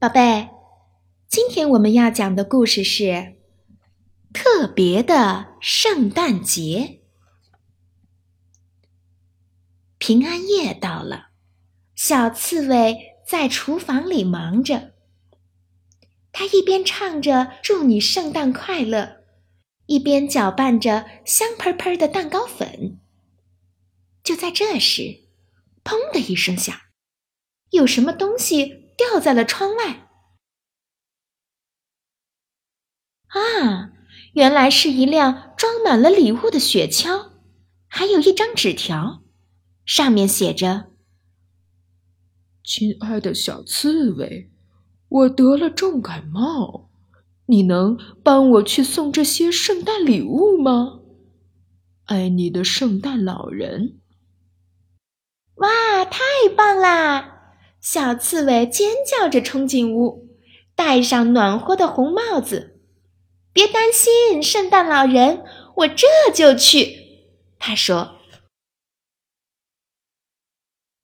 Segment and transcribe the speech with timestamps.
[0.00, 0.48] 宝贝，
[1.28, 3.36] 今天我们要讲的故事是
[4.32, 7.02] 特别的圣诞节。
[9.98, 11.32] 平安夜到了，
[11.94, 14.94] 小刺猬在厨房里忙着。
[16.32, 19.24] 他一边唱着“祝你圣诞快乐”，
[19.84, 22.98] 一边搅拌着香喷喷的蛋糕粉。
[24.24, 25.24] 就在这时，
[25.84, 26.74] 砰的一声响，
[27.68, 28.79] 有什么东西？
[29.00, 30.10] 掉在了窗外。
[33.28, 33.92] 啊，
[34.34, 37.30] 原来是一辆装满了礼物的雪橇，
[37.86, 39.22] 还有一张纸条，
[39.86, 40.90] 上面写着
[42.62, 44.50] ：“亲爱的小刺猬，
[45.08, 46.90] 我得了重感冒，
[47.46, 51.00] 你能帮我去送这些圣诞礼物吗？
[52.04, 54.00] 爱你的圣诞老人。”
[55.56, 56.20] 哇，太
[56.54, 57.39] 棒啦！
[57.80, 60.28] 小刺猬尖叫着冲进屋，
[60.74, 62.78] 戴上暖和的红帽子。
[63.52, 65.42] 别担心，圣诞老人，
[65.76, 67.26] 我这就去。
[67.58, 68.18] 他说：“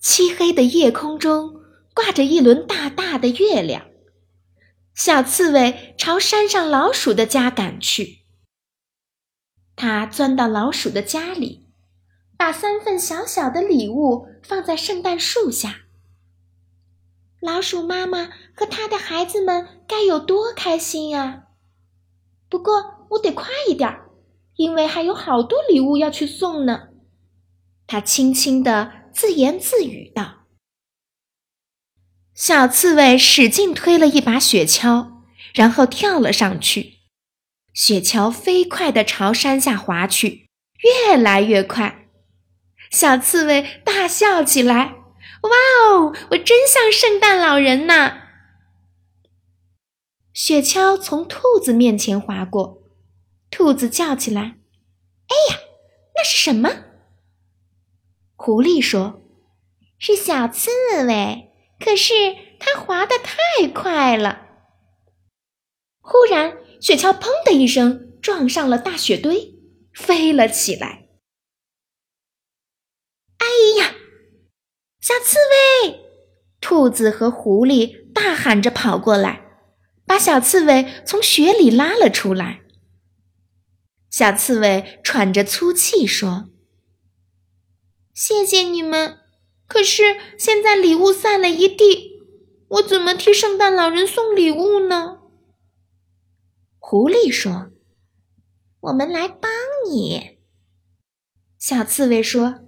[0.00, 1.60] 漆黑的夜空中
[1.92, 3.88] 挂着一轮大大的月亮。”
[4.94, 8.20] 小刺猬朝山上老鼠的家赶去。
[9.76, 11.68] 他钻到老鼠的家里，
[12.36, 15.86] 把三份小小的礼物放在圣诞树下。
[17.40, 21.44] 老鼠妈妈和它的孩子们该有多开心呀！
[22.50, 24.10] 不过我得快一点儿，
[24.56, 26.88] 因为还有好多礼物要去送呢。
[27.86, 30.46] 他轻轻地自言自语道。
[32.34, 35.22] 小刺猬使劲推了一把雪橇，
[35.54, 36.98] 然后跳了上去。
[37.72, 40.48] 雪橇飞快地朝山下滑去，
[41.06, 42.08] 越来越快。
[42.90, 44.99] 小刺猬大笑起来。
[45.42, 45.50] 哇
[45.82, 46.16] 哦！
[46.30, 48.28] 我真像圣诞老人呐！
[50.32, 52.82] 雪橇从兔子面前划过，
[53.50, 54.58] 兔子叫起来
[55.28, 55.60] ：“哎呀，
[56.14, 56.84] 那是什么？”
[58.36, 59.22] 狐狸说
[59.98, 60.70] ：“是小刺
[61.06, 62.14] 猬，可是
[62.58, 64.46] 它滑得太快了。”
[66.00, 69.54] 忽然，雪橇“砰”的一声撞上了大雪堆，
[69.94, 71.08] 飞了起来。
[73.38, 73.46] 哎
[73.78, 73.94] 呀！
[75.10, 75.38] 小刺
[75.82, 76.04] 猬，
[76.60, 79.42] 兔子和狐狸大喊着跑过来，
[80.06, 82.60] 把小刺猬从雪里拉了出来。
[84.08, 86.50] 小刺猬喘着粗气说
[88.14, 89.18] ：“谢谢你们，
[89.66, 92.20] 可是现在礼物散了一地，
[92.68, 95.22] 我怎么替圣诞老人送礼物呢？”
[96.78, 97.72] 狐狸说
[98.78, 99.50] ：“我们来帮
[99.90, 100.38] 你。”
[101.58, 102.60] 小刺猬说：“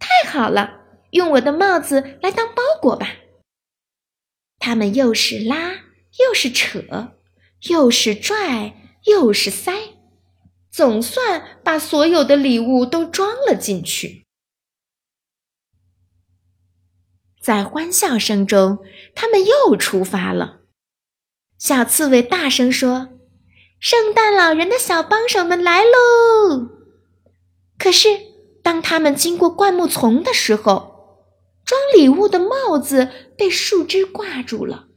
[0.00, 0.80] 太好了。”
[1.14, 3.16] 用我的帽子来当包裹吧。
[4.58, 5.72] 他们又是拉
[6.18, 7.14] 又是扯，
[7.70, 9.72] 又是拽又是塞，
[10.70, 14.24] 总算把所有的礼物都装了进去。
[17.40, 18.78] 在欢笑声中，
[19.14, 20.62] 他们又出发了。
[21.58, 23.18] 小刺猬大声说
[23.78, 26.70] ：“圣诞老人的小帮手们来喽！”
[27.78, 28.08] 可是，
[28.62, 30.93] 当他们经过灌木丛的时候，
[31.64, 34.88] 装礼物的帽子被树枝挂住了，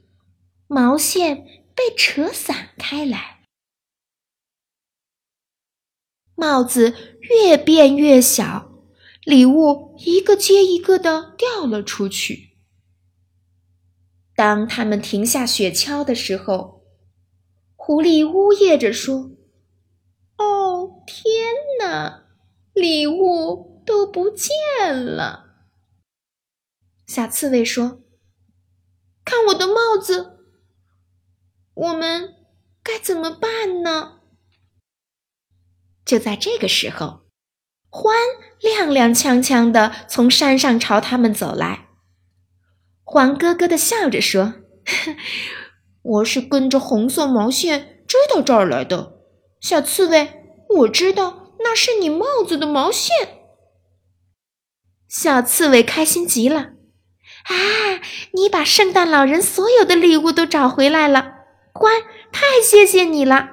[0.68, 3.44] 毛线被扯散开来，
[6.36, 8.70] 帽子越变越小，
[9.24, 12.58] 礼物一个接一个的掉了出去。
[14.36, 16.84] 当他们停下雪橇的时候，
[17.76, 19.32] 狐狸呜咽着说
[20.38, 21.24] ：“哦，天
[21.80, 22.26] 哪，
[22.74, 24.52] 礼物都不见
[24.94, 25.46] 了。”
[27.07, 28.01] 小刺猬说
[29.23, 30.40] ：“看我的帽子，
[31.73, 32.35] 我们
[32.84, 34.19] 该怎么办呢？”
[36.04, 37.21] 就在这个时候，
[37.89, 38.12] 獾
[38.62, 41.88] 踉踉跄跄的从山上朝他们走来。
[43.06, 44.56] 獾咯咯的笑着说
[46.03, 49.21] ：“我是跟着红色毛线追到这儿来的，
[49.62, 50.44] 小刺猬，
[50.80, 53.15] 我知道那是你帽子的毛线。”
[55.07, 56.74] 小刺猬开心极了。
[57.48, 58.02] 啊！
[58.34, 63.50] 你把圣诞老人所有的礼物都找回来了，欢，太谢谢你了。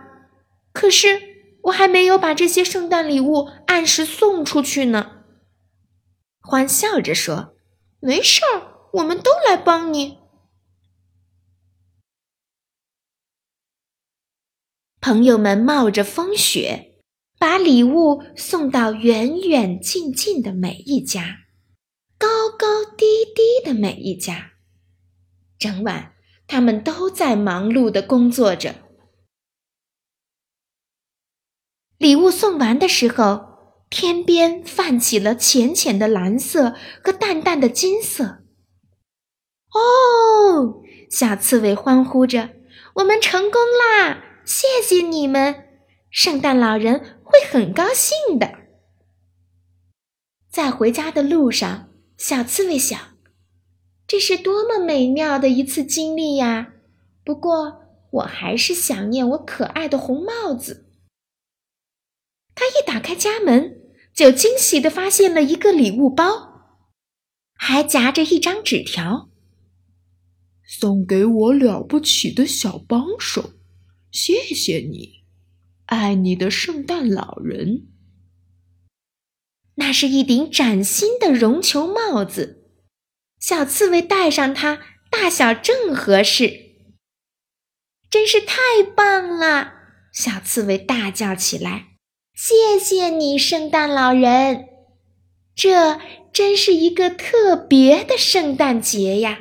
[0.73, 1.23] 可是
[1.63, 5.23] 我还没有把这些圣诞礼物按时送出去呢。
[6.41, 7.55] 欢笑着说
[8.01, 10.19] ：“没事儿，我们都来帮你。”
[15.01, 16.99] 朋友们冒着风雪，
[17.39, 21.39] 把礼物送到远远近近的每一家。
[22.19, 24.53] 高高低低的每一家，
[25.59, 26.13] 整晚
[26.47, 28.77] 他们都在忙碌的工作着。
[31.99, 38.43] 礼物送完的时候，天边泛起了浅浅的蓝色和淡淡的金色。
[39.71, 42.51] 哦，小刺猬欢呼着
[42.97, 44.23] ：“我们成功啦！
[44.45, 45.69] 谢谢你们，
[46.11, 48.59] 圣诞老人会很高兴的。”
[50.51, 51.89] 在回家的路上，
[52.19, 52.99] 小刺猬想
[54.15, 56.75] ：“这是多么美妙的一次经历呀！”
[57.27, 57.81] 不过，
[58.13, 60.87] 我还是想念我可爱的红帽子。
[62.55, 63.81] 他一打开家门，
[64.15, 66.77] 就惊喜地发现了一个礼物包，
[67.57, 69.31] 还夹着一张纸条。
[70.65, 73.55] 送给我了不起的小帮手，
[74.13, 75.25] 谢谢你，
[75.87, 77.89] 爱你的圣诞老人。
[79.75, 82.64] 那是一顶崭新的绒球帽子，
[83.47, 84.81] 小刺猬戴上它，
[85.11, 86.77] 大小正合适，
[88.09, 89.75] 真是太棒了！
[90.15, 91.89] 小刺猬大叫起来
[92.35, 94.65] ：“谢谢你，圣诞老人！
[95.55, 96.01] 这
[96.33, 99.41] 真是一个特别的圣诞节呀！”